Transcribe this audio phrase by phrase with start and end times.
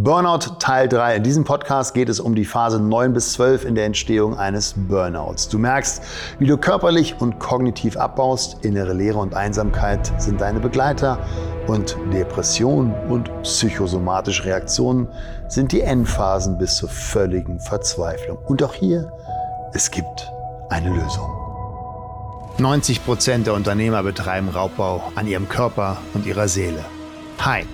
[0.00, 1.16] Burnout Teil 3.
[1.16, 4.74] In diesem Podcast geht es um die Phase 9 bis 12 in der Entstehung eines
[4.76, 5.48] Burnouts.
[5.48, 6.02] Du merkst,
[6.38, 8.64] wie du körperlich und kognitiv abbaust.
[8.64, 11.18] Innere Leere und Einsamkeit sind deine Begleiter
[11.66, 15.08] und Depression und psychosomatische Reaktionen
[15.48, 18.38] sind die Endphasen bis zur völligen Verzweiflung.
[18.46, 19.10] Und auch hier,
[19.72, 20.30] es gibt
[20.68, 21.28] eine Lösung.
[22.58, 26.84] 90 Prozent der Unternehmer betreiben Raubbau an ihrem Körper und ihrer Seele.
[27.40, 27.66] Hi.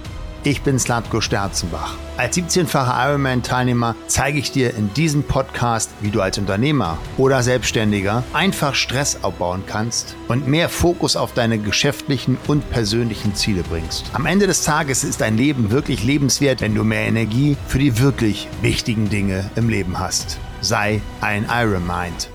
[0.46, 1.96] Ich bin Slatko Sterzenbach.
[2.18, 8.22] Als 17-facher Ironman-Teilnehmer zeige ich dir in diesem Podcast, wie du als Unternehmer oder Selbstständiger
[8.34, 14.04] einfach Stress abbauen kannst und mehr Fokus auf deine geschäftlichen und persönlichen Ziele bringst.
[14.12, 17.98] Am Ende des Tages ist dein Leben wirklich lebenswert, wenn du mehr Energie für die
[17.98, 20.38] wirklich wichtigen Dinge im Leben hast.
[20.60, 22.28] Sei ein Ironmind.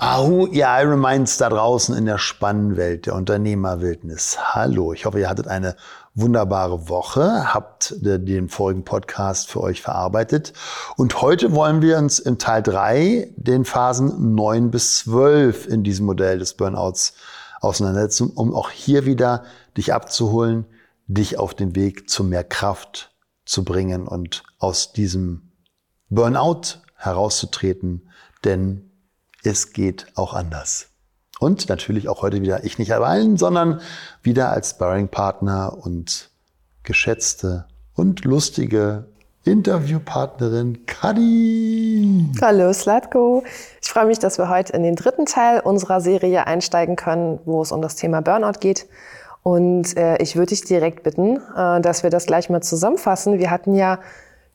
[0.00, 4.38] Ahu, ihr Iron Minds da draußen in der spannenden Welt der Unternehmerwildnis.
[4.54, 5.74] Hallo, ich hoffe, ihr hattet eine
[6.14, 10.52] wunderbare Woche, habt den vorigen Podcast für euch verarbeitet.
[10.96, 16.06] Und heute wollen wir uns im Teil 3 den Phasen 9 bis 12 in diesem
[16.06, 17.14] Modell des Burnouts
[17.60, 19.42] auseinandersetzen, um auch hier wieder
[19.76, 20.64] dich abzuholen,
[21.08, 23.10] dich auf den Weg zu mehr Kraft
[23.44, 25.50] zu bringen und aus diesem
[26.08, 28.08] Burnout herauszutreten,
[28.44, 28.87] denn
[29.44, 30.88] es geht auch anders.
[31.40, 33.80] Und natürlich auch heute wieder ich nicht allein, sondern
[34.22, 36.30] wieder als Sparring-Partner und
[36.82, 39.06] geschätzte und lustige
[39.44, 42.26] Interviewpartnerin Kadi.
[42.42, 43.44] Hallo Slatko.
[43.80, 47.62] Ich freue mich, dass wir heute in den dritten Teil unserer Serie einsteigen können, wo
[47.62, 48.88] es um das Thema Burnout geht.
[49.44, 53.38] Und äh, ich würde dich direkt bitten, äh, dass wir das gleich mal zusammenfassen.
[53.38, 54.00] Wir hatten ja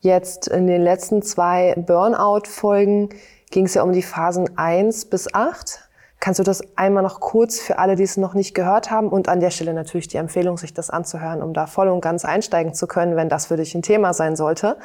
[0.02, 3.10] jetzt in den letzten zwei Burnout-Folgen
[3.54, 5.88] ging es ja um die Phasen 1 bis 8.
[6.20, 9.30] Kannst du das einmal noch kurz für alle, die es noch nicht gehört haben und
[9.30, 12.74] an der Stelle natürlich die Empfehlung, sich das anzuhören, um da voll und ganz einsteigen
[12.74, 14.78] zu können, wenn das für dich ein Thema sein sollte,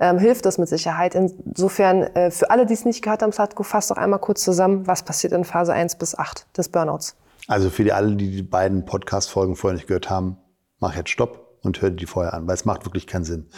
[0.00, 1.14] ähm, hilft das mit Sicherheit.
[1.14, 4.88] Insofern, äh, für alle, die es nicht gehört haben, Satko, fass doch einmal kurz zusammen,
[4.88, 7.14] was passiert in Phase 1 bis 8 des Burnouts.
[7.46, 10.38] Also für die alle, die die beiden Podcast-Folgen vorher nicht gehört haben,
[10.80, 13.48] mach jetzt Stopp und hör die vorher an, weil es macht wirklich keinen Sinn.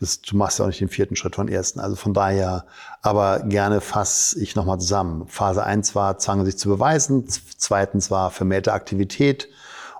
[0.00, 1.80] Das, du machst ja auch nicht den vierten Schritt von ersten.
[1.80, 2.66] Also von daher,
[3.02, 5.26] aber gerne fasse ich nochmal zusammen.
[5.28, 7.26] Phase eins war, Zange sich zu beweisen.
[7.28, 9.48] Zweitens war vermehrte Aktivität.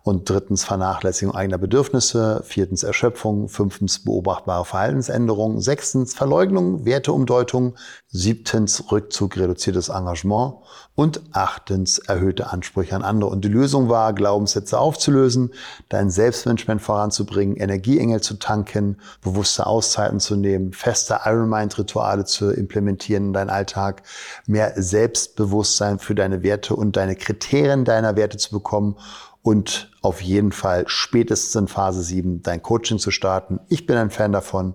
[0.07, 2.43] Und drittens Vernachlässigung eigener Bedürfnisse.
[2.45, 3.49] Viertens Erschöpfung.
[3.49, 5.63] Fünftens beobachtbare Verhaltensänderungen.
[5.63, 7.77] Sechstens Verleugnung, Werteumdeutung.
[8.09, 10.57] Siebtens Rückzug, reduziertes Engagement.
[10.95, 13.31] Und achtens erhöhte Ansprüche an andere.
[13.31, 15.55] Und die Lösung war, Glaubenssätze aufzulösen,
[15.89, 23.33] dein Selbstmanagement voranzubringen, Energieengel zu tanken, bewusste Auszeiten zu nehmen, feste Ironmind-Rituale zu implementieren in
[23.33, 24.03] deinen Alltag,
[24.47, 28.97] mehr Selbstbewusstsein für deine Werte und deine Kriterien deiner Werte zu bekommen
[29.45, 33.61] und auf jeden Fall spätestens in Phase 7 dein Coaching zu starten.
[33.69, 34.75] Ich bin ein Fan davon.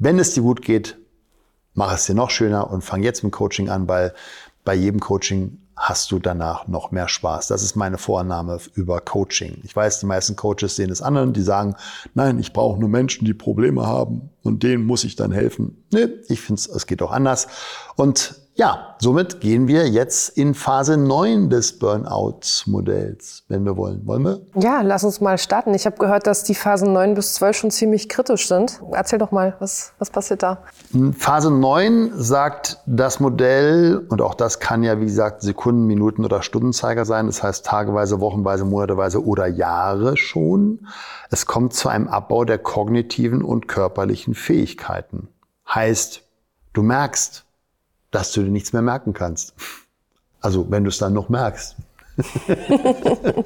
[0.00, 0.98] Wenn es dir gut geht,
[1.74, 4.12] mach es dir noch schöner und fang jetzt mit Coaching an, weil
[4.64, 7.46] bei jedem Coaching hast du danach noch mehr Spaß.
[7.46, 9.60] Das ist meine Vorannahme über Coaching.
[9.62, 11.76] Ich weiß, die meisten Coaches sehen es anderen, die sagen,
[12.14, 15.84] nein, ich brauche nur Menschen, die Probleme haben und denen muss ich dann helfen.
[15.92, 17.46] Nee, ich finde es geht auch anders.
[17.94, 24.06] Und ja, somit gehen wir jetzt in Phase 9 des Burnout-Modells, wenn wir wollen.
[24.06, 24.40] Wollen wir?
[24.54, 25.72] Ja, lass uns mal starten.
[25.72, 28.82] Ich habe gehört, dass die Phasen 9 bis 12 schon ziemlich kritisch sind.
[28.92, 30.58] Erzähl doch mal, was, was passiert da?
[31.16, 36.42] Phase 9 sagt das Modell, und auch das kann ja, wie gesagt, Sekunden, Minuten oder
[36.42, 40.86] Stundenzeiger sein, das heißt tageweise, wochenweise, monateweise oder Jahre schon.
[41.30, 45.28] Es kommt zu einem Abbau der kognitiven und körperlichen Fähigkeiten.
[45.66, 46.24] Heißt,
[46.72, 47.46] du merkst,
[48.10, 49.54] dass du dir nichts mehr merken kannst.
[50.40, 51.76] Also wenn du es dann noch merkst.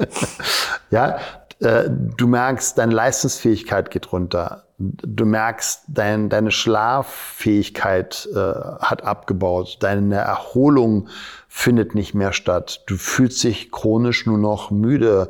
[0.90, 1.18] ja,
[1.60, 4.64] äh, du merkst, deine Leistungsfähigkeit geht runter.
[4.78, 8.38] Du merkst, dein, deine Schlaffähigkeit äh,
[8.80, 9.78] hat abgebaut.
[9.80, 11.08] Deine Erholung
[11.48, 12.82] findet nicht mehr statt.
[12.86, 15.28] Du fühlst dich chronisch nur noch müde.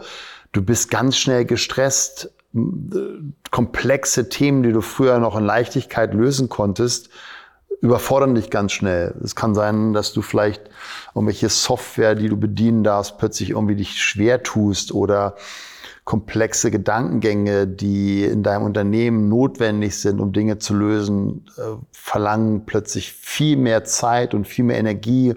[0.52, 2.30] Du bist ganz schnell gestresst.
[3.50, 7.10] Komplexe Themen, die du früher noch in Leichtigkeit lösen konntest,
[7.84, 9.14] überfordern dich ganz schnell.
[9.22, 10.62] Es kann sein, dass du vielleicht
[11.14, 15.36] irgendwelche Software, die du bedienen darfst, plötzlich irgendwie dich schwer tust oder
[16.04, 23.12] komplexe Gedankengänge, die in deinem Unternehmen notwendig sind, um Dinge zu lösen, äh, verlangen plötzlich
[23.12, 25.34] viel mehr Zeit und viel mehr Energie.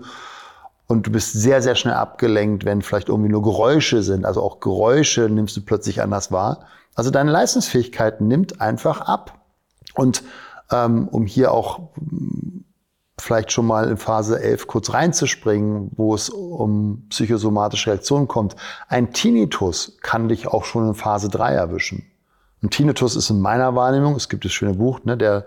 [0.88, 4.26] Und du bist sehr, sehr schnell abgelenkt, wenn vielleicht irgendwie nur Geräusche sind.
[4.26, 6.62] Also auch Geräusche nimmst du plötzlich anders wahr.
[6.96, 9.38] Also deine Leistungsfähigkeit nimmt einfach ab.
[9.96, 10.24] Und
[10.72, 11.90] ähm, um hier auch
[13.20, 18.56] vielleicht schon mal in Phase 11 kurz reinzuspringen, wo es um psychosomatische Reaktionen kommt.
[18.88, 22.06] Ein Tinnitus kann dich auch schon in Phase 3 erwischen.
[22.62, 25.46] Und Tinnitus ist in meiner Wahrnehmung, es gibt das schöne Buch, ne, der,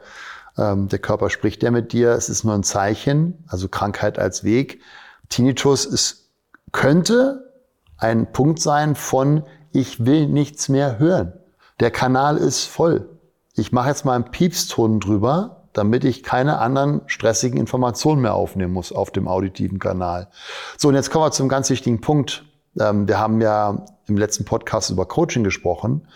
[0.59, 4.45] ähm, der Körper spricht ja mit dir, es ist nur ein Zeichen, also Krankheit als
[4.45, 4.81] Weg.
[5.29, 6.29] Tinnitus ist,
[6.73, 7.53] könnte
[7.99, 11.33] ein Punkt sein von, ich will nichts mehr hören.
[11.79, 13.09] Der Kanal ist voll.
[13.55, 18.73] Ich mache jetzt mal einen Piepston drüber, damit ich keine anderen stressigen Informationen mehr aufnehmen
[18.73, 20.29] muss auf dem auditiven Kanal.
[20.77, 22.45] So, und jetzt kommen wir zum ganz wichtigen Punkt.
[22.79, 26.07] Ähm, wir haben ja im letzten Podcast über Coaching gesprochen.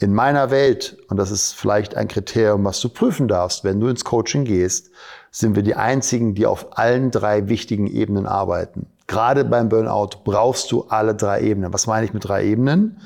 [0.00, 3.88] In meiner Welt, und das ist vielleicht ein Kriterium, was du prüfen darfst, wenn du
[3.88, 4.90] ins Coaching gehst,
[5.30, 8.86] sind wir die einzigen, die auf allen drei wichtigen Ebenen arbeiten.
[9.08, 11.72] Gerade beim Burnout brauchst du alle drei Ebenen.
[11.72, 13.00] Was meine ich mit drei Ebenen?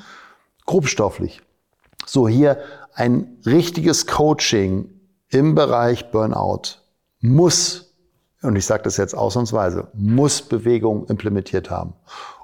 [0.65, 1.41] Grobstofflich.
[2.05, 2.59] So, hier
[2.93, 4.92] ein richtiges Coaching
[5.33, 6.79] im Bereich Burnout
[7.19, 7.93] muss,
[8.41, 11.93] und ich sage das jetzt ausnahmsweise, muss Bewegung implementiert haben.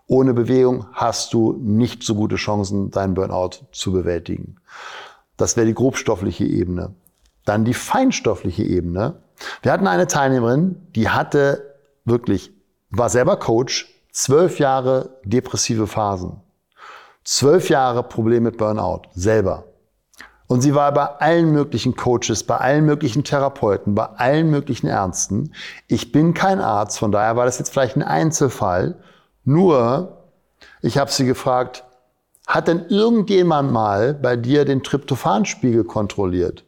[0.08, 4.56] Ohne Bewegung hast du nicht so gute Chancen, deinen Burnout zu bewältigen.
[5.38, 6.96] Das wäre die grobstoffliche Ebene.
[7.46, 9.22] Dann die feinstoffliche Ebene.
[9.62, 11.76] Wir hatten eine Teilnehmerin, die hatte
[12.06, 12.52] wirklich,
[12.90, 16.42] war selber Coach, zwölf Jahre depressive Phasen,
[17.24, 19.66] zwölf Jahre Probleme mit Burnout, selber.
[20.50, 25.54] Und sie war bei allen möglichen Coaches, bei allen möglichen Therapeuten, bei allen möglichen Ärzten.
[25.88, 28.96] Ich bin kein Arzt, von daher war das jetzt vielleicht ein Einzelfall.
[29.46, 30.24] Nur,
[30.82, 31.84] ich habe sie gefragt,
[32.48, 36.66] hat denn irgendjemand mal bei dir den Tryptophanspiegel kontrolliert?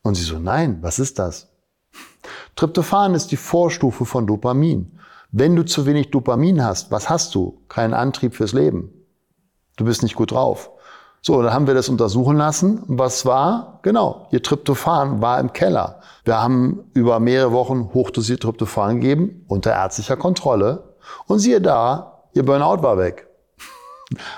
[0.00, 1.48] Und sie so, nein, was ist das?
[2.56, 4.98] Tryptophan ist die Vorstufe von Dopamin.
[5.30, 7.60] Wenn du zu wenig Dopamin hast, was hast du?
[7.68, 8.90] Keinen Antrieb fürs Leben.
[9.76, 10.70] Du bist nicht gut drauf.
[11.24, 12.82] So, dann haben wir das untersuchen lassen.
[12.88, 13.78] Was war?
[13.82, 16.00] Genau, ihr Tryptophan war im Keller.
[16.24, 20.96] Wir haben über mehrere Wochen hochdosiert Tryptophan gegeben, unter ärztlicher Kontrolle.
[21.28, 23.28] Und siehe da, ihr Burnout war weg.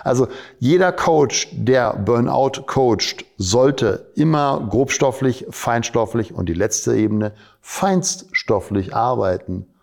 [0.03, 0.29] Also
[0.59, 7.33] jeder Coach, der Burnout coacht, sollte immer grobstofflich, feinstofflich und die letzte Ebene
[7.63, 9.74] feinststofflich arbeiten.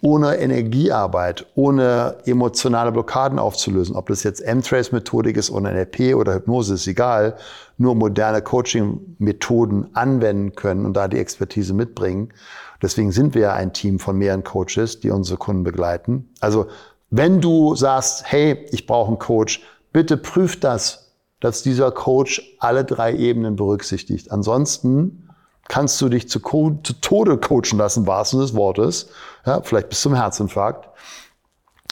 [0.00, 3.96] Ohne Energiearbeit, ohne emotionale Blockaden aufzulösen.
[3.96, 7.36] Ob das jetzt M-Trace-Methodik ist oder NLP oder Hypnose, ist egal.
[7.78, 12.32] Nur moderne Coaching-Methoden anwenden können und da die Expertise mitbringen.
[12.80, 16.28] Deswegen sind wir ja ein Team von mehreren Coaches, die unsere Kunden begleiten.
[16.38, 16.68] Also
[17.10, 19.62] wenn du sagst, hey, ich brauche einen Coach,
[19.92, 24.30] bitte prüf das, dass dieser Coach alle drei Ebenen berücksichtigt.
[24.30, 25.27] Ansonsten
[25.68, 29.10] kannst du dich zu, zu Tode coachen lassen, wahrsten des Wortes.
[29.46, 30.88] Ja, vielleicht bis zum Herzinfarkt.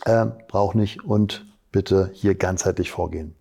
[0.05, 3.34] Äh, brauch nicht und bitte hier ganzheitlich vorgehen.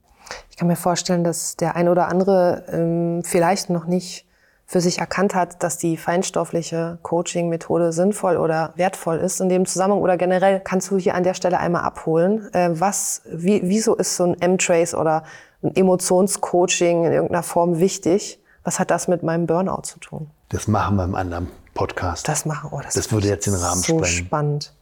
[0.49, 4.25] Ich kann mir vorstellen, dass der ein oder andere ähm, vielleicht noch nicht
[4.65, 10.01] für sich erkannt hat, dass die feinstoffliche Coaching-Methode sinnvoll oder wertvoll ist in dem Zusammenhang
[10.01, 14.15] oder generell kannst du hier an der Stelle einmal abholen, äh, was, wie, wieso ist
[14.15, 15.23] so ein M-Trace oder
[15.61, 18.41] ein Emotionscoaching in irgendeiner Form wichtig?
[18.65, 20.31] Was hat das mit meinem Burnout zu tun?
[20.49, 22.27] Das machen wir im anderen Podcast.
[22.27, 24.05] Das machen, oh, das, das würde jetzt den Rahmen so sprengen.
[24.05, 24.73] spannend.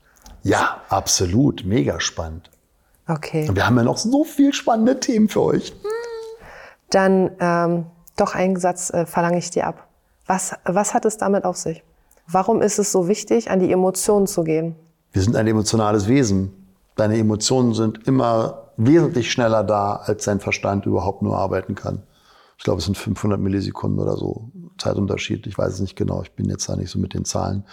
[0.42, 2.50] Ja, absolut, mega spannend.
[3.10, 3.48] Okay.
[3.48, 5.76] Und wir haben ja noch so viel spannende Themen für euch.
[6.92, 7.86] Dann ähm,
[8.16, 9.86] doch einen Satz äh, verlange ich dir ab.
[10.28, 11.84] Was, was hat es damit auf sich?
[12.26, 14.78] Warum ist es so wichtig, an die Emotionen zu gehen?
[15.12, 16.54] Wir sind ein emotionales Wesen.
[16.96, 22.04] Deine Emotionen sind immer wesentlich schneller da, als dein Verstand überhaupt nur arbeiten kann.
[22.58, 25.48] Ich glaube, es sind 500 Millisekunden oder so Zeitunterschied.
[25.48, 26.22] Ich weiß es nicht genau.
[26.22, 27.66] Ich bin jetzt da nicht so mit den Zahlen.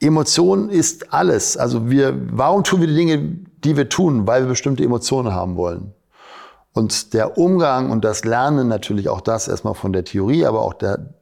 [0.00, 1.56] Emotion ist alles.
[1.56, 3.18] Also wir, warum tun wir die Dinge,
[3.64, 4.26] die wir tun?
[4.26, 5.92] Weil wir bestimmte Emotionen haben wollen.
[6.72, 10.74] Und der Umgang und das Lernen, natürlich auch das erstmal von der Theorie, aber auch
[10.74, 11.14] der,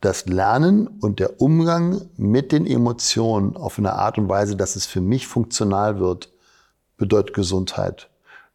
[0.00, 4.86] das Lernen und der Umgang mit den Emotionen auf eine Art und Weise, dass es
[4.86, 6.32] für mich funktional wird,
[6.96, 8.08] bedeutet Gesundheit.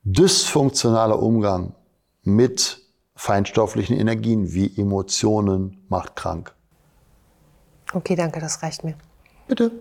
[0.03, 1.73] Dysfunktionaler Umgang
[2.23, 2.84] mit
[3.15, 6.53] feinstofflichen Energien wie Emotionen macht krank.
[7.93, 8.95] Okay, danke, das reicht mir.
[9.47, 9.71] Bitte.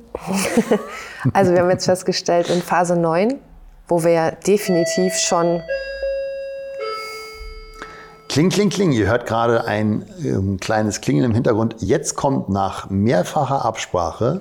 [1.33, 3.41] also wir haben jetzt festgestellt, in Phase 9,
[3.89, 5.63] wo wir ja definitiv schon
[8.29, 8.91] Kling, kling, kling.
[8.91, 11.77] Ihr hört gerade ein ähm, kleines Klingeln im Hintergrund.
[11.79, 14.41] Jetzt kommt nach mehrfacher Absprache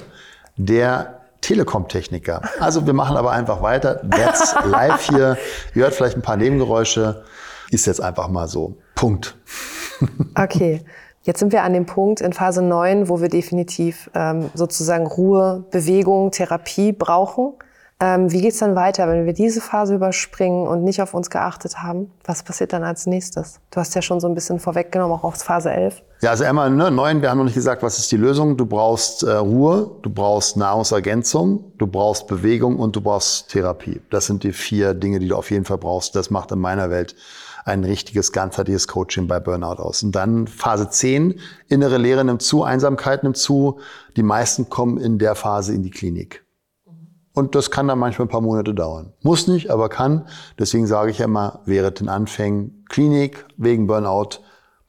[0.57, 2.41] der Telekom-Techniker.
[2.59, 4.01] Also wir machen aber einfach weiter.
[4.17, 5.37] Jetzt live hier.
[5.75, 7.23] Ihr hört vielleicht ein paar Nebengeräusche.
[7.73, 8.77] Ist jetzt einfach mal so.
[8.95, 9.35] Punkt.
[10.35, 10.81] Okay.
[11.23, 15.63] Jetzt sind wir an dem Punkt in Phase 9, wo wir definitiv ähm, sozusagen Ruhe,
[15.71, 17.53] Bewegung, Therapie brauchen.
[18.01, 21.77] Ähm, wie geht's dann weiter, wenn wir diese Phase überspringen und nicht auf uns geachtet
[21.77, 22.11] haben?
[22.25, 23.61] Was passiert dann als nächstes?
[23.71, 26.03] Du hast ja schon so ein bisschen vorweggenommen, auch auf Phase 11.
[26.21, 28.57] Ja, also einmal ne, neun, wir haben noch nicht gesagt, was ist die Lösung.
[28.57, 34.01] Du brauchst äh, Ruhe, du brauchst Nahrungsergänzung, du brauchst Bewegung und du brauchst Therapie.
[34.09, 36.17] Das sind die vier Dinge, die du auf jeden Fall brauchst.
[36.17, 37.15] Das macht in meiner Welt
[37.65, 40.03] ein richtiges, ganzheitliches Coaching bei Burnout aus.
[40.03, 41.39] Und dann Phase 10,
[41.69, 43.79] innere Leere nimmt zu, Einsamkeit nimmt zu.
[44.15, 46.43] Die meisten kommen in der Phase in die Klinik.
[47.33, 49.13] Und das kann dann manchmal ein paar Monate dauern.
[49.21, 50.27] Muss nicht, aber kann.
[50.59, 54.39] Deswegen sage ich ja immer, während den Anfängen Klinik wegen Burnout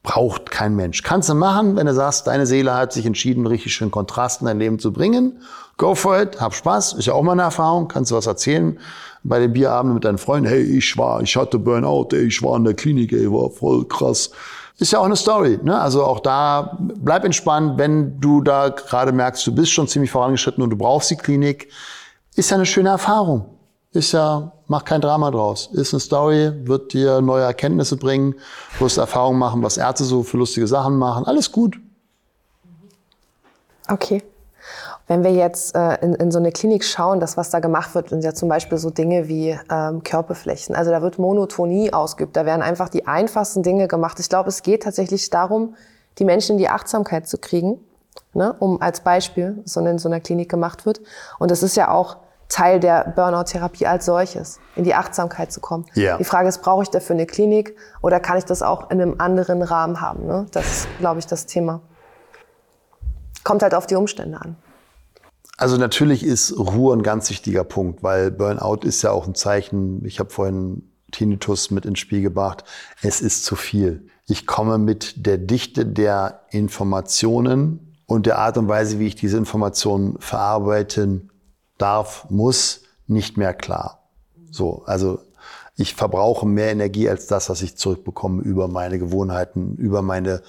[0.03, 1.03] braucht kein Mensch.
[1.03, 4.47] Kannst du machen, wenn du sagst, deine Seele hat sich entschieden, richtig schön Kontrast in
[4.47, 5.41] dein Leben zu bringen.
[5.77, 8.79] Go for it, hab Spaß, ist ja auch mal eine Erfahrung, kannst du was erzählen
[9.25, 10.49] bei den Bierabenden mit deinen Freunden.
[10.49, 13.85] Hey, ich war, ich hatte Burnout, ey, ich war in der Klinik, ey, war voll
[13.87, 14.31] krass.
[14.79, 15.81] Ist ja auch eine Story, ne?
[15.81, 20.63] Also auch da bleib entspannt, wenn du da gerade merkst, du bist schon ziemlich vorangeschritten
[20.63, 21.69] und du brauchst die Klinik.
[22.35, 23.47] Ist ja eine schöne Erfahrung.
[23.93, 25.71] Ist ja, mach kein Drama draus.
[25.73, 28.35] Ist eine Story, wird dir neue Erkenntnisse bringen,
[28.81, 31.25] wirst Erfahrungen machen, was Ärzte so für lustige Sachen machen.
[31.25, 31.79] Alles gut.
[33.89, 34.23] Okay.
[35.07, 38.09] Wenn wir jetzt äh, in, in so eine Klinik schauen, das, was da gemacht wird,
[38.09, 40.75] sind ja zum Beispiel so Dinge wie ähm, Körperflächen.
[40.75, 42.35] Also da wird Monotonie ausgeübt.
[42.37, 44.19] Da werden einfach die einfachsten Dinge gemacht.
[44.19, 45.75] Ich glaube, es geht tatsächlich darum,
[46.19, 47.81] die Menschen in die Achtsamkeit zu kriegen,
[48.33, 48.55] ne?
[48.59, 51.03] um als Beispiel, so in so einer Klinik gemacht wird.
[51.39, 52.17] Und es ist ja auch
[52.49, 55.87] Teil der Burnout-Therapie als solches, in die Achtsamkeit zu kommen.
[55.95, 56.19] Ja.
[56.19, 59.17] Die Frage ist, brauche ich dafür eine Klinik oder kann ich das auch in einem
[59.19, 60.27] anderen Rahmen haben?
[60.27, 60.47] Ne?
[60.53, 61.81] Das ist, glaube ich, das Thema.
[63.43, 64.57] Kommt halt auf die Umstände an.
[65.57, 70.05] Also natürlich ist Ruhe ein ganz wichtiger Punkt, weil Burnout ist ja auch ein Zeichen.
[70.05, 72.65] Ich habe vorhin Tinnitus mit ins Spiel gebracht.
[73.03, 74.09] Es ist zu viel.
[74.27, 79.37] Ich komme mit der Dichte der Informationen und der Art und Weise, wie ich diese
[79.37, 81.31] Informationen verarbeiten
[81.79, 84.09] darf, muss, nicht mehr klar.
[84.51, 85.21] So, also
[85.77, 90.43] ich verbrauche mehr Energie als das, was ich zurückbekomme über meine Gewohnheiten, über meine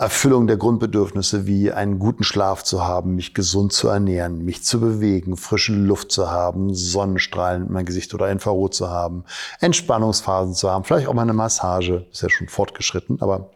[0.00, 4.80] Erfüllung der Grundbedürfnisse wie einen guten Schlaf zu haben, mich gesund zu ernähren, mich zu
[4.80, 9.24] bewegen, frische Luft zu haben, Sonnenstrahlen in mein Gesicht oder Infrarot zu haben,
[9.60, 13.50] Entspannungsphasen zu haben, vielleicht auch mal eine Massage, ist ja schon fortgeschritten, aber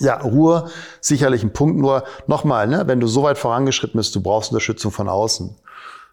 [0.00, 0.68] ja, Ruhe
[1.00, 1.78] sicherlich ein Punkt.
[1.78, 5.54] Nur nochmal, ne, wenn du so weit vorangeschritten bist, du brauchst Unterstützung von außen.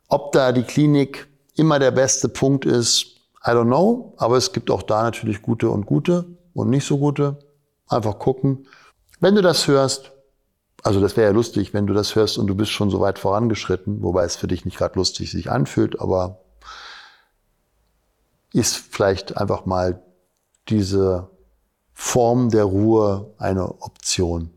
[0.07, 4.13] Ob da die Klinik immer der beste Punkt ist, I don't know.
[4.17, 7.39] Aber es gibt auch da natürlich gute und gute und nicht so gute.
[7.87, 8.67] Einfach gucken.
[9.23, 10.11] Wenn du das hörst,
[10.83, 13.19] also das wäre ja lustig, wenn du das hörst und du bist schon so weit
[13.19, 16.39] vorangeschritten, wobei es für dich nicht gerade lustig sich anfühlt, aber
[18.51, 20.01] ist vielleicht einfach mal
[20.67, 21.29] diese
[21.93, 24.49] Form der Ruhe eine Option.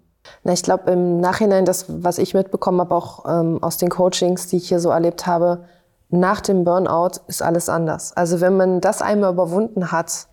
[0.42, 4.48] Na, ich glaube im Nachhinein, das, was ich mitbekommen habe, auch ähm, aus den Coachings,
[4.48, 5.64] die ich hier so erlebt habe,
[6.08, 8.16] nach dem Burnout ist alles anders.
[8.16, 10.26] Also wenn man das einmal überwunden hat,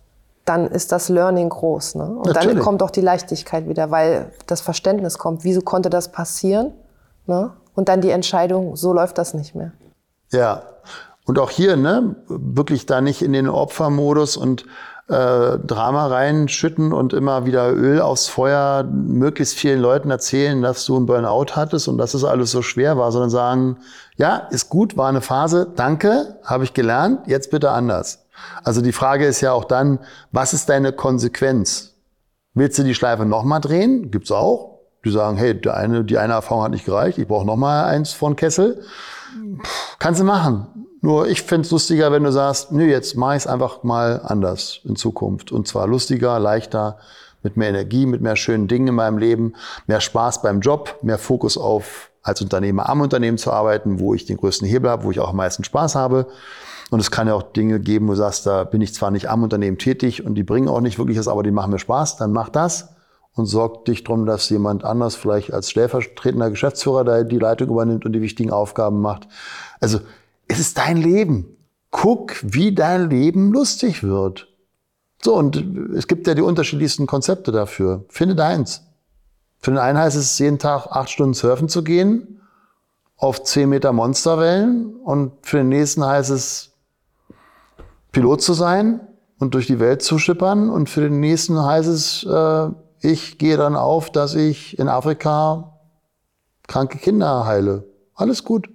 [0.44, 1.94] dann ist das Learning groß.
[1.96, 2.04] Ne?
[2.04, 2.56] Und Natürlich.
[2.56, 5.44] dann kommt auch die Leichtigkeit wieder, weil das Verständnis kommt.
[5.44, 6.72] Wieso konnte das passieren?
[7.26, 7.52] Ne?
[7.74, 9.72] Und dann die Entscheidung, so läuft das nicht mehr.
[10.30, 10.62] Ja,
[11.26, 14.66] und auch hier, ne, wirklich da nicht in den Opfermodus und
[15.08, 20.96] äh, Drama reinschütten und immer wieder Öl aufs Feuer, möglichst vielen Leuten erzählen, dass du
[20.96, 23.78] einen Burnout hattest und dass es alles so schwer war, sondern sagen,
[24.16, 28.23] ja, ist gut, war eine Phase, danke, habe ich gelernt, jetzt bitte anders.
[28.62, 29.98] Also die Frage ist ja auch dann,
[30.32, 31.94] was ist deine Konsequenz?
[32.54, 34.10] Willst du die Schleife nochmal drehen?
[34.10, 34.78] Gibt's auch.
[35.04, 38.12] Die sagen, hey, die eine, die eine Erfahrung hat nicht gereicht, ich brauche nochmal eins
[38.12, 38.82] von Kessel.
[39.98, 40.86] Kannst du machen.
[41.02, 44.96] Nur ich find's lustiger, wenn du sagst, nö, jetzt mach ich's einfach mal anders in
[44.96, 45.52] Zukunft.
[45.52, 46.98] Und zwar lustiger, leichter,
[47.42, 49.54] mit mehr Energie, mit mehr schönen Dingen in meinem Leben,
[49.86, 54.24] mehr Spaß beim Job, mehr Fokus auf als Unternehmer am Unternehmen zu arbeiten, wo ich
[54.24, 56.26] den größten Hebel habe, wo ich auch am meisten Spaß habe.
[56.90, 59.28] Und es kann ja auch Dinge geben, wo du sagst, da bin ich zwar nicht
[59.28, 62.16] am Unternehmen tätig und die bringen auch nicht wirklich was, aber die machen mir Spaß,
[62.16, 62.88] dann mach das
[63.34, 68.06] und sorg dich drum, dass jemand anders vielleicht als stellvertretender Geschäftsführer da die Leitung übernimmt
[68.06, 69.28] und die wichtigen Aufgaben macht.
[69.80, 70.00] Also
[70.48, 71.56] es ist dein Leben.
[71.90, 74.48] Guck, wie dein Leben lustig wird.
[75.22, 75.56] So, und
[75.96, 78.04] es gibt ja die unterschiedlichsten Konzepte dafür.
[78.08, 78.82] Finde deins.
[79.64, 82.42] Für den einen heißt es, jeden Tag acht Stunden surfen zu gehen,
[83.16, 84.94] auf zehn Meter Monsterwellen.
[84.96, 86.72] Und für den nächsten heißt es,
[88.12, 89.00] Pilot zu sein
[89.38, 90.68] und durch die Welt zu schippern.
[90.68, 92.68] Und für den nächsten heißt es, äh,
[93.00, 95.78] ich gehe dann auf, dass ich in Afrika
[96.68, 97.84] kranke Kinder heile.
[98.14, 98.68] Alles gut.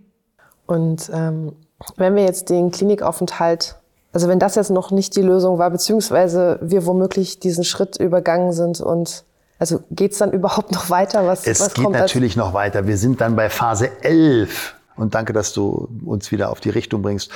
[0.66, 1.54] Und ähm,
[1.98, 3.76] wenn wir jetzt den Klinikaufenthalt,
[4.12, 8.54] also wenn das jetzt noch nicht die Lösung war, beziehungsweise wir womöglich diesen Schritt übergangen
[8.54, 9.26] sind und
[9.60, 11.28] also geht's dann überhaupt noch weiter?
[11.28, 12.88] Was, es was geht natürlich noch weiter.
[12.88, 14.76] Wir sind dann bei Phase 11.
[14.96, 17.32] Und danke, dass du uns wieder auf die Richtung bringst.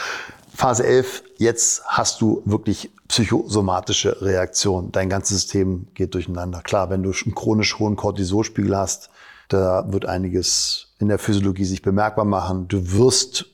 [0.55, 4.91] Phase 11, jetzt hast du wirklich psychosomatische Reaktion.
[4.91, 6.61] Dein ganzes System geht durcheinander.
[6.61, 9.09] Klar, wenn du einen chronisch hohen Cortisolspiegel hast,
[9.49, 12.67] da wird einiges in der Physiologie sich bemerkbar machen.
[12.67, 13.45] Du wirst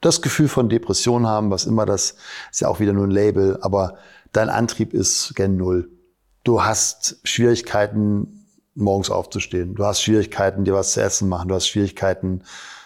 [0.00, 2.16] das Gefühl von Depression haben, was immer das
[2.50, 3.96] ist ja auch wieder nur ein Label, aber
[4.32, 5.90] dein Antrieb ist gen Null.
[6.48, 9.74] Du hast Schwierigkeiten, morgens aufzustehen.
[9.74, 11.48] Du hast Schwierigkeiten, dir was zu essen machen.
[11.48, 12.42] Du hast Schwierigkeiten,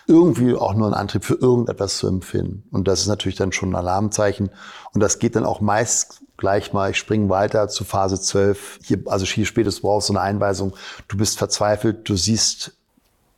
[0.09, 2.65] irgendwie auch nur einen Antrieb für irgendetwas zu empfinden.
[2.73, 4.51] Und das ist natürlich dann schon ein Alarmzeichen.
[4.93, 8.81] Und das geht dann auch meist gleich mal, ich springe weiter zu Phase 12.
[8.83, 10.75] Hier, also hier spätestens brauchst du eine Einweisung.
[11.07, 12.73] Du bist verzweifelt, du siehst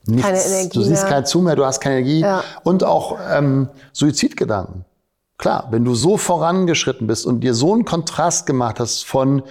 [0.06, 1.12] nichts, Keine Energie du siehst mehr.
[1.12, 2.42] kein Zu mehr, du hast keine Energie Ja.
[2.62, 4.86] und auch ähm, Suizidgedanken.
[5.36, 9.42] Klar, wenn du so vorangeschritten bist und dir so einen Kontrast gemacht hast von,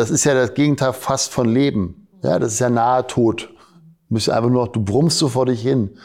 [0.00, 2.08] das ist ja das Gegenteil fast von Leben.
[2.22, 3.50] Ja, das ist ja nahe Tod.
[4.08, 5.98] Du bist einfach nur noch, du brummst so vor dich hin.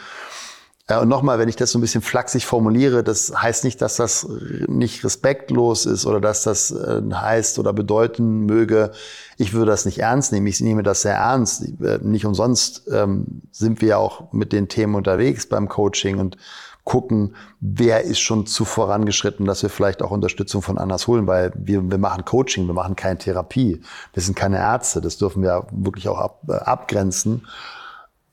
[0.89, 3.95] Ja, und nochmal, wenn ich das so ein bisschen flachsig formuliere, das heißt nicht, dass
[3.95, 4.27] das
[4.67, 8.91] nicht respektlos ist oder dass das äh, heißt oder bedeuten möge,
[9.37, 10.45] ich würde das nicht ernst nehmen.
[10.45, 11.63] Ich nehme das sehr ernst.
[11.81, 16.37] Äh, Nicht umsonst ähm, sind wir ja auch mit den Themen unterwegs beim Coaching und
[16.85, 21.51] gucken, wer ist schon zu vorangeschritten, dass wir vielleicht auch Unterstützung von anders holen, weil
[21.55, 23.81] wir, wir machen Coaching, wir machen keine Therapie.
[24.13, 25.01] Wir sind keine Ärzte.
[25.01, 27.47] Das dürfen wir wirklich auch ab, äh, abgrenzen.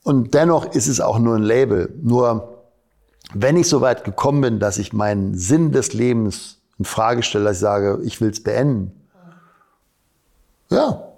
[0.04, 1.92] Und dennoch ist es auch nur ein Label.
[2.02, 2.64] Nur
[3.32, 7.44] wenn ich so weit gekommen bin, dass ich meinen Sinn des Lebens in Frage stelle,
[7.44, 8.92] dass ich sage, ich will es beenden.
[10.70, 11.11] Ja,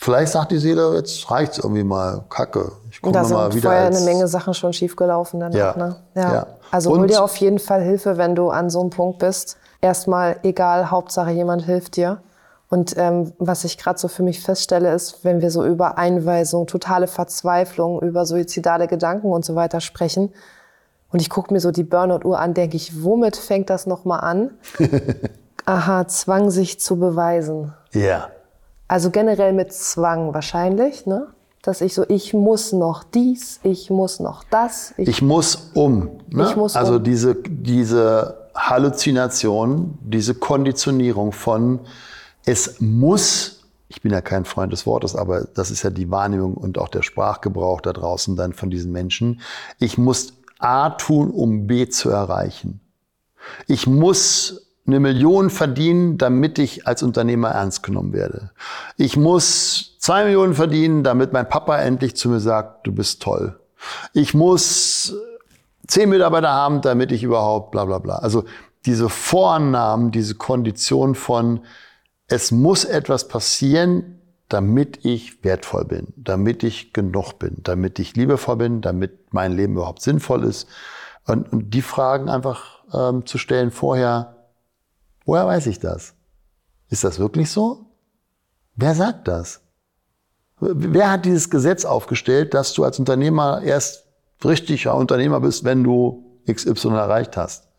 [0.00, 2.72] vielleicht sagt die Seele, jetzt reicht's irgendwie mal, Kacke.
[2.90, 5.72] Ich komme da noch mal sind wieder vorher eine Menge Sachen schon schiefgelaufen dann Ja.
[5.72, 5.96] auch, ne?
[6.14, 6.46] Ja.
[6.70, 9.56] Also hol Und- dir auf jeden Fall Hilfe, wenn du an so einem Punkt bist.
[9.80, 12.20] Erstmal egal, Hauptsache jemand hilft dir.
[12.68, 16.66] Und ähm, was ich gerade so für mich feststelle, ist, wenn wir so über Einweisung,
[16.68, 20.32] totale Verzweiflung, über suizidale Gedanken und so weiter sprechen,
[21.12, 24.50] und ich gucke mir so die Burnout-Uhr an, denke ich, womit fängt das nochmal an?
[25.66, 27.74] Aha, Zwang, sich zu beweisen.
[27.92, 28.28] Ja,
[28.90, 31.28] Also generell mit Zwang wahrscheinlich, ne?
[31.62, 34.94] Dass ich so, ich muss noch dies, ich muss noch das.
[34.96, 36.18] Ich, ich muss um.
[36.28, 36.48] Ne?
[36.48, 37.04] Ich muss also um.
[37.04, 41.78] diese, diese Halluzination, diese Konditionierung von,
[42.44, 46.54] es muss, ich bin ja kein Freund des Wortes, aber das ist ja die Wahrnehmung
[46.54, 49.40] und auch der Sprachgebrauch da draußen dann von diesen Menschen.
[49.78, 52.80] Ich muss A tun, um B zu erreichen.
[53.68, 58.50] Ich muss eine Million verdienen, damit ich als Unternehmer ernst genommen werde.
[58.96, 63.60] Ich muss zwei Millionen verdienen, damit mein Papa endlich zu mir sagt, du bist toll.
[64.12, 65.14] Ich muss
[65.86, 68.16] zehn Mitarbeiter haben, damit ich überhaupt bla bla bla.
[68.16, 68.44] Also
[68.86, 71.60] diese Vorannahmen, diese Kondition von,
[72.26, 78.56] es muss etwas passieren, damit ich wertvoll bin, damit ich genug bin, damit ich liebevoll
[78.56, 80.68] bin, damit mein Leben überhaupt sinnvoll ist.
[81.26, 84.39] Und, und die Fragen einfach ähm, zu stellen vorher,
[85.24, 86.14] woher weiß ich das?
[86.88, 87.86] Ist das wirklich so?
[88.76, 89.60] Wer sagt das?
[90.60, 94.04] Wer hat dieses Gesetz aufgestellt, dass du als Unternehmer erst
[94.44, 97.70] richtiger Unternehmer bist, wenn du XY erreicht hast?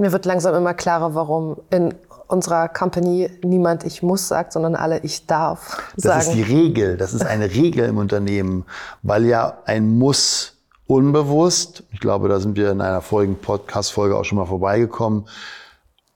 [0.00, 1.94] mir wird langsam immer klarer, warum in
[2.26, 6.52] unserer Company niemand ich muss sagt, sondern alle ich darf Das ist die sagen.
[6.52, 6.96] Regel.
[6.96, 8.64] Das ist eine Regel im Unternehmen,
[9.02, 14.24] weil ja ein Muss unbewusst, ich glaube, da sind wir in einer vorigen Podcast-Folge auch
[14.24, 15.28] schon mal vorbeigekommen,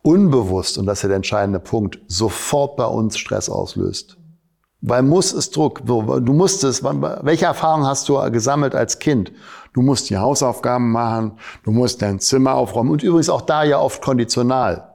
[0.05, 4.19] unbewusst, und das ist ja der entscheidende Punkt, sofort bei uns Stress auslöst.
[4.83, 5.81] Weil Muss ist Druck.
[5.87, 9.33] Du musstest, wann- welche Erfahrung hast du gesammelt als Kind?
[9.73, 13.79] Du musst die Hausaufgaben machen, du musst dein Zimmer aufräumen und übrigens auch da ja
[13.81, 14.95] oft konditional.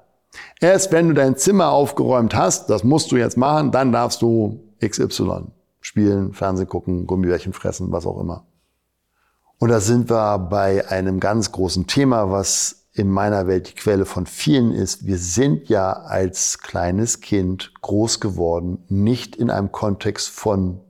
[0.62, 4.60] Erst wenn du dein Zimmer aufgeräumt hast, das musst du jetzt machen, dann darfst du
[4.80, 5.48] XY
[5.82, 8.46] spielen, Fernsehen gucken, Gummibärchen fressen, was auch immer.
[9.58, 14.06] Und da sind wir bei einem ganz großen Thema, was in meiner Welt die Quelle
[14.06, 15.06] von vielen ist.
[15.06, 20.82] Wir sind ja als kleines Kind groß geworden, nicht in einem Kontext von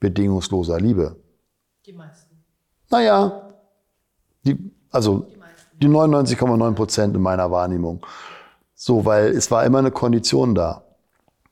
[0.00, 1.16] bedingungsloser Liebe.
[1.84, 2.42] Die meisten.
[2.90, 3.50] Naja,
[4.44, 5.26] die, also
[5.80, 8.04] die 99,9 Prozent in meiner Wahrnehmung.
[8.74, 10.84] So, weil es war immer eine Kondition da.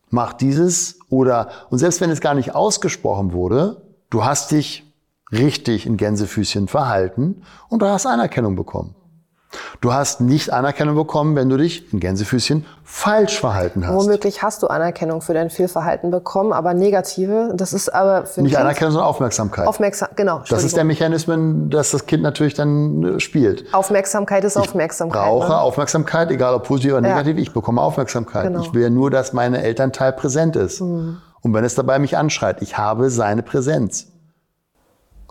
[0.08, 4.90] Mach dieses oder, und selbst wenn es gar nicht ausgesprochen wurde, du hast dich
[5.30, 8.95] richtig in Gänsefüßchen verhalten und du hast Anerkennung bekommen.
[9.80, 13.94] Du hast nicht Anerkennung bekommen, wenn du dich in Gänsefüßchen falsch verhalten hast.
[13.94, 18.56] Womöglich hast du Anerkennung für dein Fehlverhalten bekommen, aber negative, das ist aber für Nicht
[18.56, 19.66] Anerkennung, sondern Aufmerksamkeit.
[19.66, 20.42] Aufmerksam, genau.
[20.48, 20.84] das ist der.
[20.84, 23.72] Mechanismus, dass das Kind natürlich dann äh, spielt.
[23.74, 25.22] Aufmerksamkeit ist Aufmerksamkeit.
[25.22, 25.58] brauche ne?
[25.58, 27.14] Aufmerksamkeit, egal ob positiv oder Ja.
[27.14, 28.44] negativ, ich bekomme Aufmerksamkeit.
[28.44, 28.60] Genau.
[28.60, 28.64] Mhm.
[28.64, 30.80] Ich will ja nur, dass mein Elternteil präsent ist.
[30.80, 34.06] Und wenn es dabei mich anschreit, ich habe seine Präsenz.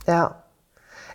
[0.08, 0.44] Ja.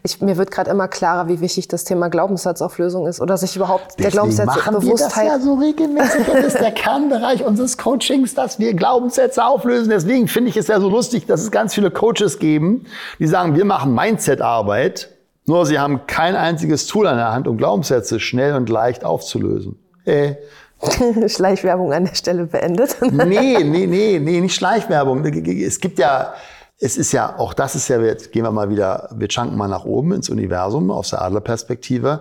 [0.03, 3.99] Ich, mir wird gerade immer klarer, wie wichtig das Thema Glaubenssatzauflösung ist oder sich überhaupt
[3.99, 6.27] der Deswegen Glaubenssatz machen wir das ja so regelmäßig.
[6.27, 9.91] Das ist der Kernbereich unseres Coachings, dass wir Glaubenssätze auflösen.
[9.91, 12.87] Deswegen finde ich es ja so lustig, dass es ganz viele Coaches geben,
[13.19, 15.11] die sagen, wir machen Mindset-Arbeit,
[15.47, 19.79] nur sie haben kein einziges Tool an der Hand, um Glaubenssätze schnell und leicht aufzulösen.
[20.05, 20.37] Äh,
[21.29, 22.97] Schleichwerbung an der Stelle beendet.
[23.03, 25.25] nee, nee, nee, nee, nicht Schleichwerbung.
[25.25, 26.33] Es gibt ja,
[26.81, 29.69] es ist ja, auch das ist ja, jetzt gehen wir mal wieder, wir schwanken mal
[29.69, 32.21] nach oben ins Universum aus der Adlerperspektive.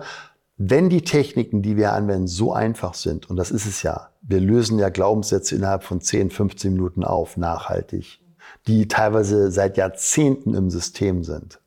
[0.58, 4.38] Wenn die Techniken, die wir anwenden, so einfach sind, und das ist es ja, wir
[4.38, 8.20] lösen ja Glaubenssätze innerhalb von 10, 15 Minuten auf, nachhaltig,
[8.66, 11.58] die teilweise seit Jahrzehnten im System sind.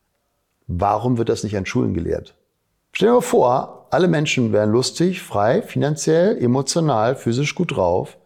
[0.68, 2.36] Warum wird das nicht an Schulen gelehrt?
[2.92, 8.18] Stell dir mal vor, alle Menschen wären lustig, frei, finanziell, emotional, physisch gut drauf.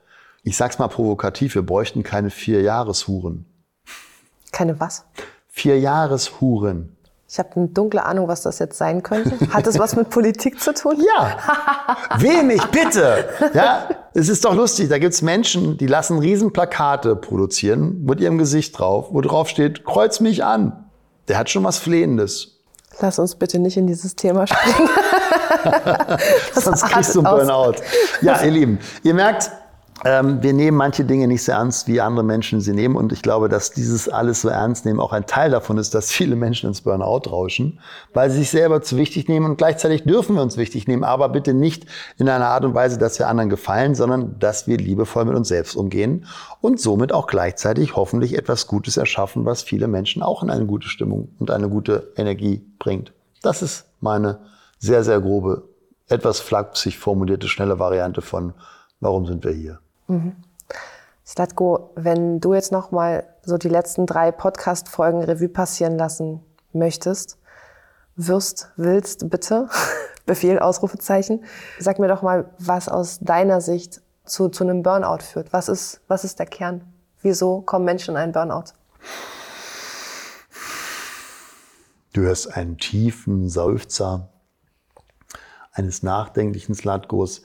[0.43, 3.47] Ich sag's mal provokativ, wir bräuchten keine vier Jahreshuren.
[4.53, 5.05] Keine was?
[5.49, 6.95] Vier Jahreshuren.
[7.31, 9.37] Ich habe eine dunkle Ahnung, was das jetzt sein könnte.
[9.53, 10.97] Hat das was mit Politik zu tun?
[11.17, 12.43] Ja.
[12.43, 13.29] Mich, bitte.
[13.53, 14.89] Ja, es ist doch lustig.
[14.89, 20.21] Da gibt's Menschen, die lassen Riesenplakate produzieren mit ihrem Gesicht drauf, wo drauf steht, kreuz
[20.21, 20.89] mich an.
[21.29, 22.61] Der hat schon was Flehendes.
[23.01, 24.89] Lass uns bitte nicht in dieses Thema springen.
[26.55, 27.75] Sonst kriegst du einen Burnout.
[28.23, 29.51] Ja, ihr Lieben, ihr merkt,
[30.05, 32.95] wir nehmen manche Dinge nicht so ernst, wie andere Menschen sie nehmen.
[32.95, 36.11] Und ich glaube, dass dieses alles so ernst nehmen auch ein Teil davon ist, dass
[36.13, 37.81] viele Menschen ins Burnout rauschen,
[38.15, 39.47] weil sie sich selber zu wichtig nehmen.
[39.47, 42.99] Und gleichzeitig dürfen wir uns wichtig nehmen, aber bitte nicht in einer Art und Weise,
[42.99, 46.27] dass wir anderen gefallen, sondern dass wir liebevoll mit uns selbst umgehen
[46.61, 50.89] und somit auch gleichzeitig hoffentlich etwas Gutes erschaffen, was viele Menschen auch in eine gute
[50.89, 53.13] Stimmung und eine gute Energie bringt.
[53.43, 54.41] Das ist meine
[54.79, 55.65] sehr, sehr grobe,
[56.09, 58.55] etwas flapsig formulierte, schnelle Variante von,
[59.01, 59.81] warum sind wir hier?
[60.09, 60.37] Mhm.
[61.25, 66.41] Slatko, wenn du jetzt noch mal so die letzten drei Podcast-Folgen Revue passieren lassen
[66.73, 67.39] möchtest,
[68.17, 69.69] wirst, willst, bitte,
[70.27, 71.45] Befehl, Ausrufezeichen,
[71.79, 75.53] sag mir doch mal, was aus deiner Sicht zu, zu einem Burnout führt.
[75.53, 76.83] Was ist, was ist der Kern?
[77.23, 78.73] Wieso kommen Menschen in einen Burnout?
[82.13, 84.29] Du hörst einen tiefen Seufzer
[85.73, 87.43] eines nachdenklichen Slatkos.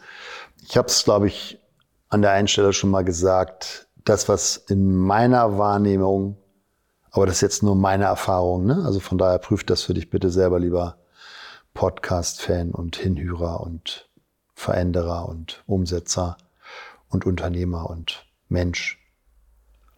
[0.62, 1.60] Ich habe es, glaube ich,
[2.14, 6.38] an der einen Stelle schon mal gesagt, das, was in meiner Wahrnehmung,
[7.10, 8.84] aber das ist jetzt nur meine Erfahrung, ne?
[8.86, 10.98] also von daher prüft das für dich bitte selber, lieber
[11.74, 14.08] Podcast-Fan und Hinhörer und
[14.54, 16.38] Veränderer und Umsetzer
[17.10, 19.04] und Unternehmer und Mensch.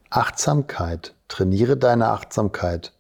[0.10, 2.94] Achtsamkeit, trainiere deine Achtsamkeit,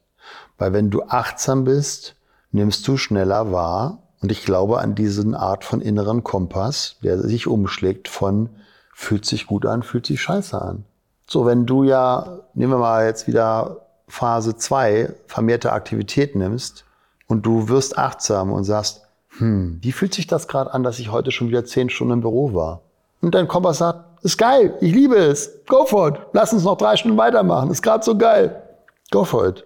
[0.58, 2.17] weil wenn du achtsam bist,
[2.51, 7.47] nimmst du schneller wahr und ich glaube an diesen Art von inneren Kompass, der sich
[7.47, 8.49] umschlägt von
[8.95, 10.86] fühlt sich gut an, fühlt sich scheiße an.
[11.27, 16.86] So, wenn du ja, nehmen wir mal jetzt wieder Phase 2, vermehrte Aktivität nimmst
[17.27, 19.01] und du wirst achtsam und sagst,
[19.38, 22.21] hm, wie fühlt sich das gerade an, dass ich heute schon wieder zehn Stunden im
[22.21, 22.84] Büro war?
[23.21, 26.77] Und dein Kompass sagt, ist geil, ich liebe es, go for it, lass uns noch
[26.77, 28.63] drei Stunden weitermachen, ist gerade so geil,
[29.12, 29.65] go for it.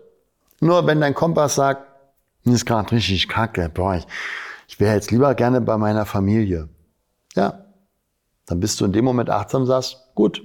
[0.59, 1.85] Nur wenn dein Kompass sagt,
[2.45, 4.07] ist gerade richtig kacke, boah, ich,
[4.67, 6.67] ich wäre jetzt lieber gerne bei meiner Familie.
[7.35, 7.65] Ja,
[8.49, 10.41] dann bist du in dem Moment achtsam, sagst, gut,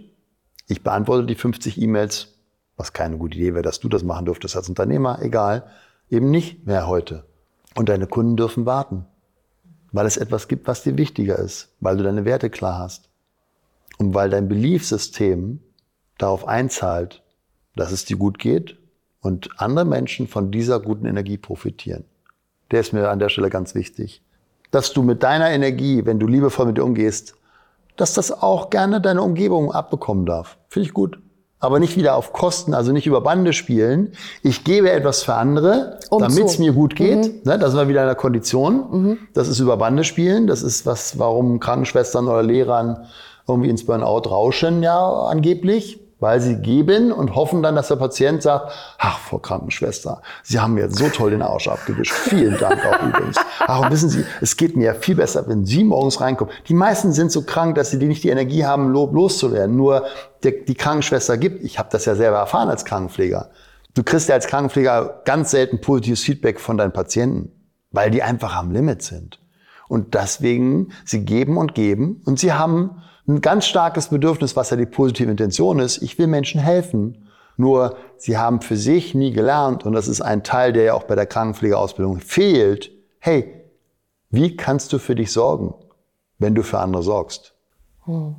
[0.69, 2.35] ich beantworte die 50 E-Mails,
[2.77, 5.71] was keine gute Idee wäre, dass du das machen dürftest als Unternehmer, egal,
[6.11, 7.25] eben nicht mehr heute.
[7.75, 9.07] Und deine Kunden dürfen warten,
[9.91, 13.09] weil es etwas gibt, was dir wichtiger ist, weil du deine Werte klar hast
[13.97, 15.61] und weil dein Beliefsystem
[16.19, 17.23] darauf einzahlt,
[17.75, 18.77] dass es dir gut geht
[19.23, 22.05] und andere Menschen von dieser guten Energie profitieren.
[22.71, 24.23] Der ist mir an der Stelle ganz wichtig.
[24.71, 27.37] Dass du mit deiner Energie, wenn du liebevoll mit dir umgehst,
[27.97, 30.59] dass das auch gerne deine Umgebung abbekommen darf.
[30.69, 31.19] Finde ich gut.
[31.61, 34.13] Aber nicht wieder auf Kosten, also nicht über Bande spielen.
[34.43, 37.25] Ich gebe etwas für andere, um damit es mir gut geht.
[37.25, 37.41] Mhm.
[37.45, 38.85] Ne, da sind wir wieder in der Kondition.
[38.91, 39.19] Mhm.
[39.33, 40.47] Das ist über Bande spielen.
[40.47, 43.07] Das ist was, warum Krankenschwestern oder Lehrern
[43.49, 48.43] irgendwie ins Burnout rauschen, ja, angeblich weil sie geben und hoffen dann, dass der Patient
[48.43, 52.15] sagt, ach, Frau Krankenschwester, Sie haben mir so toll den Arsch abgewischt.
[52.15, 53.37] Vielen Dank auch übrigens.
[53.61, 56.55] Ach, wissen Sie, es geht mir ja viel besser, wenn Sie morgens reinkommen.
[56.67, 59.77] Die meisten sind so krank, dass sie nicht die Energie haben, Lob loszuwerden.
[59.77, 60.07] Nur
[60.43, 63.51] der, die Krankenschwester gibt, ich habe das ja selber erfahren als Krankenpfleger,
[63.93, 67.53] du kriegst ja als Krankenpfleger ganz selten positives Feedback von deinen Patienten,
[67.91, 69.41] weil die einfach am Limit sind.
[69.89, 74.77] Und deswegen, sie geben und geben und sie haben ein ganz starkes Bedürfnis, was ja
[74.77, 76.03] die positive Intention ist.
[76.03, 77.29] Ich will Menschen helfen.
[77.57, 81.05] Nur sie haben für sich nie gelernt, und das ist ein Teil, der ja auch
[81.05, 82.91] bei der Krankenpflegeausbildung fehlt.
[83.21, 83.65] Hey,
[84.31, 85.75] wie kannst du für dich sorgen,
[86.39, 87.55] wenn du für andere sorgst?
[88.05, 88.35] Hm.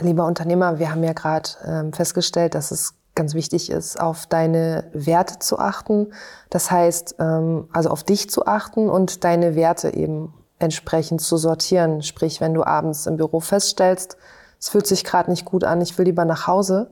[0.00, 4.88] Lieber Unternehmer, wir haben ja gerade ähm, festgestellt, dass es ganz wichtig ist, auf deine
[4.94, 6.14] Werte zu achten.
[6.48, 12.02] Das heißt, ähm, also auf dich zu achten und deine Werte eben entsprechend zu sortieren.
[12.02, 14.16] Sprich, wenn du abends im Büro feststellst,
[14.60, 16.90] es fühlt sich gerade nicht gut an, ich will lieber nach Hause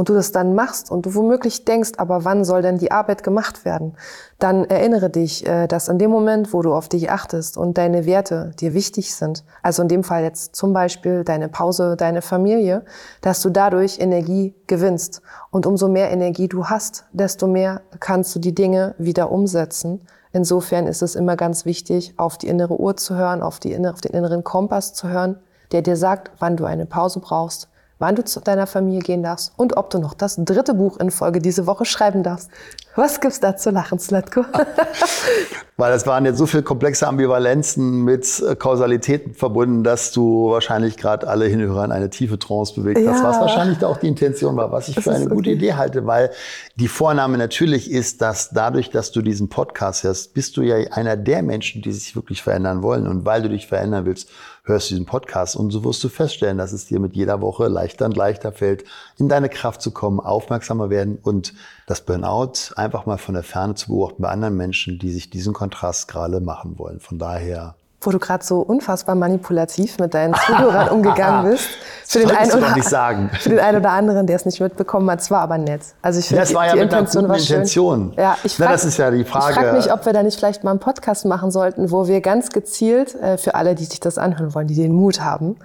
[0.00, 3.22] und du das dann machst und du womöglich denkst, aber wann soll denn die Arbeit
[3.22, 3.96] gemacht werden,
[4.38, 8.06] dann erinnere dich, äh, dass in dem Moment, wo du auf dich achtest und deine
[8.06, 12.86] Werte dir wichtig sind, also in dem Fall jetzt zum Beispiel deine Pause, deine Familie,
[13.20, 15.20] dass du dadurch Energie gewinnst.
[15.50, 20.00] Und umso mehr Energie du hast, desto mehr kannst du die Dinge wieder umsetzen.
[20.32, 23.92] Insofern ist es immer ganz wichtig, auf die innere Uhr zu hören, auf, die innere,
[23.92, 25.36] auf den inneren Kompass zu hören,
[25.72, 29.52] der dir sagt, wann du eine Pause brauchst, wann du zu deiner Familie gehen darfst
[29.56, 32.50] und ob du noch das dritte Buch in Folge diese Woche schreiben darfst.
[32.96, 34.44] Was gibt's da zu lachen, Slatko?
[35.76, 40.96] Weil es waren jetzt so viele komplexe Ambivalenzen mit äh, Kausalitäten verbunden, dass du wahrscheinlich
[40.96, 43.12] gerade alle Hinhörer in eine tiefe Trance bewegt ja.
[43.12, 45.34] hast, was wahrscheinlich da auch die Intention war, was ich das für eine okay.
[45.34, 46.30] gute Idee halte, weil
[46.76, 51.16] die Vorname natürlich ist, dass dadurch, dass du diesen Podcast hörst, bist du ja einer
[51.16, 53.06] der Menschen, die sich wirklich verändern wollen.
[53.06, 54.28] Und weil du dich verändern willst,
[54.64, 57.68] hörst du diesen Podcast und so wirst du feststellen, dass es dir mit jeder Woche
[57.68, 58.84] leichter und leichter fällt,
[59.18, 61.54] in deine Kraft zu kommen, aufmerksamer werden und
[61.90, 65.52] das Burnout einfach mal von der Ferne zu beobachten bei anderen Menschen, die sich diesen
[65.52, 67.00] Kontrast gerade machen wollen.
[67.00, 71.68] Von daher wo du gerade so unfassbar manipulativ mit deinen Zuhörern umgegangen bist.
[72.06, 73.30] Für den, einen oder, nicht sagen.
[73.38, 75.82] für den einen oder anderen, der es nicht mitbekommen hat, es war aber nett.
[76.00, 78.14] Also ich finde, das war ja die Intention war Intention.
[78.16, 79.50] Ja, ich frage, das ist ja die Frage.
[79.50, 82.22] Ich frage mich, ob wir da nicht vielleicht mal einen Podcast machen sollten, wo wir
[82.22, 85.56] ganz gezielt äh, für alle, die sich das anhören wollen, die den Mut haben,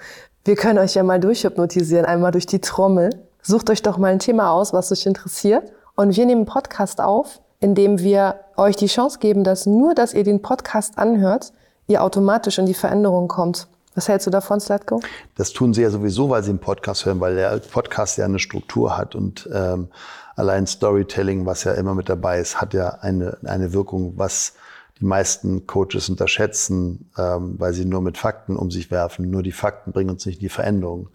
[0.43, 3.11] wir können euch ja mal durchhypnotisieren, einmal durch die Trommel.
[3.41, 5.71] Sucht euch doch mal ein Thema aus, was euch interessiert.
[5.95, 10.13] Und wir nehmen Podcast auf, in dem wir euch die Chance geben, dass nur, dass
[10.13, 11.53] ihr den Podcast anhört,
[11.88, 13.67] ihr automatisch in die Veränderung kommt.
[13.95, 14.99] Was hältst du davon, Slatko?
[15.38, 18.39] Das tun sie ja sowieso, weil sie einen Podcast hören, weil der Podcast ja eine
[18.39, 19.88] Struktur hat und ähm,
[20.36, 24.53] allein Storytelling, was ja immer mit dabei ist, hat ja eine, eine Wirkung, was
[24.99, 29.29] die meisten Coaches unterschätzen, ähm, weil sie nur mit Fakten um sich werfen.
[29.29, 31.10] Nur die Fakten bringen uns nicht in die Veränderung,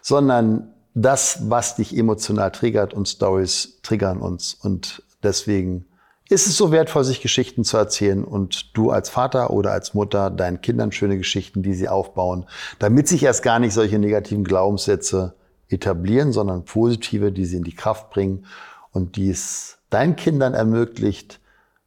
[0.00, 4.54] sondern das, was dich emotional triggert und Stories triggern uns.
[4.54, 5.86] Und deswegen
[6.28, 10.30] ist es so wertvoll, sich Geschichten zu erzählen und du als Vater oder als Mutter
[10.30, 12.46] deinen Kindern schöne Geschichten, die sie aufbauen,
[12.78, 15.34] damit sich erst gar nicht solche negativen Glaubenssätze
[15.68, 18.46] etablieren, sondern positive, die sie in die Kraft bringen
[18.92, 21.40] und die es deinen Kindern ermöglicht,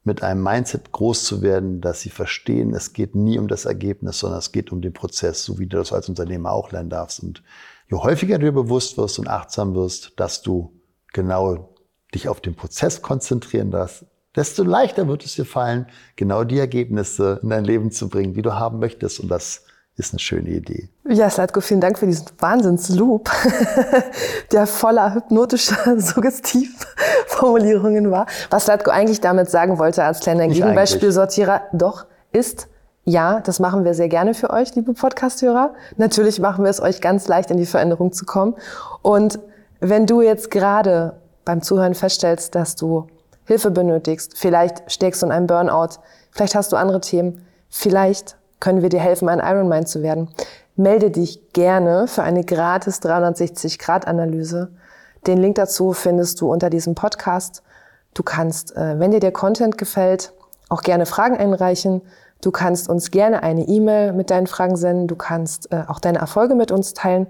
[0.06, 4.20] mit einem Mindset groß zu werden, dass sie verstehen, es geht nie um das Ergebnis,
[4.20, 7.24] sondern es geht um den Prozess, so wie du das als Unternehmer auch lernen darfst.
[7.24, 7.42] Und
[7.94, 10.74] je häufiger du dir bewusst wirst und achtsam wirst, dass du
[11.14, 11.76] genau
[12.14, 17.40] dich auf den Prozess konzentrieren darfst, desto leichter wird es dir fallen, genau die Ergebnisse
[17.44, 19.20] in dein Leben zu bringen, die du haben möchtest.
[19.20, 19.62] Und das
[19.96, 20.90] ist eine schöne Idee.
[21.08, 23.30] Ja, Slatko, vielen Dank für diesen Wahnsinnsloop,
[24.52, 28.26] der voller hypnotischer Suggestivformulierungen war.
[28.50, 32.70] Was Slatko eigentlich damit sagen wollte als kleiner Gegenbeispielsortierer, doch, ist,
[33.06, 35.74] ja, das machen wir sehr gerne für euch, liebe Podcasthörer.
[35.98, 38.56] Natürlich machen wir es euch ganz leicht, in die Veränderung zu kommen.
[39.02, 39.40] Und
[39.82, 43.08] wenn du jetzt gerade beim Zuhören feststellst, dass du
[43.46, 46.00] Hilfe benötigst, vielleicht steckst du in einem Burnout,
[46.32, 50.30] vielleicht hast du andere Themen, vielleicht können wir dir helfen, ein Ironman zu werden.
[50.78, 54.72] Melde dich gerne für eine gratis 360-Grad-Analyse.
[55.28, 57.64] Den Link dazu findest du unter diesem Podcast.
[58.14, 60.32] Du kannst, äh, wenn dir der Content gefällt,
[60.70, 62.02] auch gerne Fragen einreichen.
[62.44, 65.08] Du kannst uns gerne eine E-Mail mit deinen Fragen senden.
[65.08, 67.28] Du kannst äh, auch deine Erfolge mit uns teilen,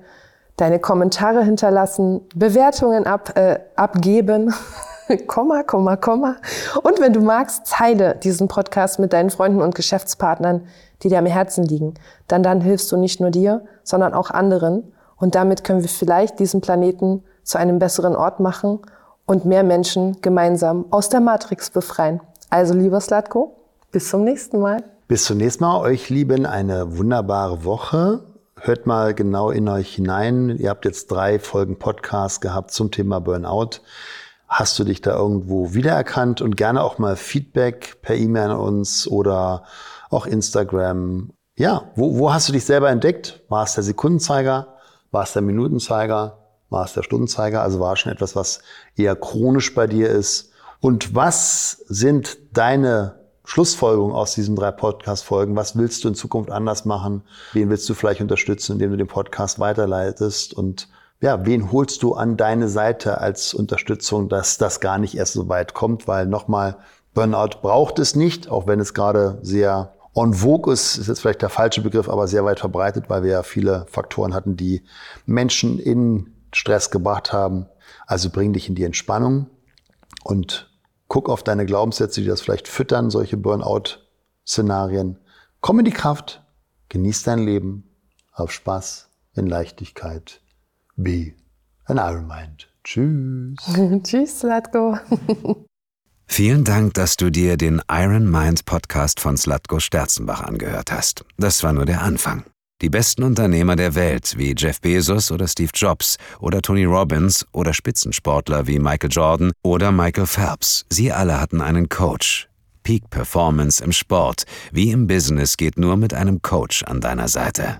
[0.57, 4.51] deine Kommentare hinterlassen, Bewertungen ab, äh, abgeben.
[5.27, 6.37] Komma, Komma, Komma.
[6.81, 10.65] Und wenn du magst, teile diesen Podcast mit deinen Freunden und Geschäftspartnern,
[11.03, 11.93] die dir am Herzen liegen.
[12.27, 14.93] Dann, dann hilfst du nicht nur dir, sondern auch anderen.
[15.17, 18.79] Und damit können wir vielleicht diesen Planeten zu einem besseren Ort machen
[19.27, 22.19] und mehr Menschen gemeinsam aus der Matrix befreien.
[22.49, 23.55] Also, lieber Slatko,
[23.91, 24.83] bis zum nächsten Mal.
[25.05, 25.81] Bis zum nächsten Mal.
[25.81, 28.23] Euch lieben eine wunderbare Woche.
[28.55, 30.57] Hört mal genau in euch hinein.
[30.57, 33.81] Ihr habt jetzt drei Folgen Podcast gehabt zum Thema Burnout.
[34.47, 39.05] Hast du dich da irgendwo wiedererkannt und gerne auch mal Feedback per E-Mail an uns
[39.05, 39.63] oder
[40.09, 41.31] auch Instagram.
[41.57, 43.41] Ja, wo, wo hast du dich selber entdeckt?
[43.49, 44.77] War es der Sekundenzeiger?
[45.11, 46.37] War es der Minutenzeiger?
[46.69, 47.61] War es der Stundenzeiger?
[47.61, 48.61] Also war es schon etwas, was
[48.95, 50.51] eher chronisch bei dir ist.
[50.79, 55.55] Und was sind deine Schlussfolgerungen aus diesen drei Podcast-Folgen?
[55.55, 57.23] Was willst du in Zukunft anders machen?
[57.53, 60.53] Wen willst du vielleicht unterstützen, indem du den Podcast weiterleitest?
[60.53, 60.87] Und
[61.19, 65.49] ja, wen holst du an deine Seite als Unterstützung, dass das gar nicht erst so
[65.49, 66.07] weit kommt?
[66.07, 66.77] Weil nochmal,
[67.13, 71.41] Burnout braucht es nicht, auch wenn es gerade sehr en vogue ist, ist jetzt vielleicht
[71.41, 74.83] der falsche Begriff, aber sehr weit verbreitet, weil wir ja viele Faktoren hatten, die
[75.25, 77.67] Menschen in Stress gebracht haben.
[78.05, 79.47] Also bring dich in die Entspannung
[80.23, 80.69] und
[81.13, 85.19] guck auf deine Glaubenssätze, die das vielleicht füttern, solche Burnout-Szenarien.
[85.61, 86.43] Komm in die Kraft,
[86.89, 87.87] genieß dein Leben,
[88.31, 90.41] auf Spaß, in Leichtigkeit.
[90.95, 91.33] Be
[91.85, 92.67] an Iron Mind.
[92.83, 93.57] Tschüss.
[94.03, 94.97] Tschüss, Slatko.
[96.25, 101.25] Vielen Dank, dass du dir den Iron Mind Podcast von Slatko Sterzenbach angehört hast.
[101.37, 102.43] Das war nur der Anfang.
[102.83, 107.73] Die besten Unternehmer der Welt wie Jeff Bezos oder Steve Jobs oder Tony Robbins oder
[107.73, 112.49] Spitzensportler wie Michael Jordan oder Michael Phelps, sie alle hatten einen Coach.
[112.83, 114.43] Peak Performance im Sport
[114.73, 117.79] wie im Business geht nur mit einem Coach an deiner Seite.